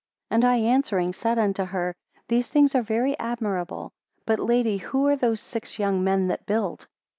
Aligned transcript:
43 0.29 0.35
And 0.35 0.45
I 0.45 0.57
answering, 0.67 1.13
said 1.13 1.37
unto 1.37 1.63
her, 1.65 1.93
These 2.27 2.47
things 2.47 2.73
are 2.73 2.81
very 2.81 3.15
admirable; 3.19 3.91
but, 4.25 4.39
lady, 4.39 4.77
who 4.79 5.05
are 5.05 5.15
those 5.15 5.41
six 5.41 5.77
young 5.77 6.03
men 6.03 6.27
that 6.29 6.47
build? 6.47 6.87